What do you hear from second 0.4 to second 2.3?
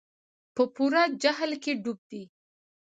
په پوره جهل کې ډوب دي.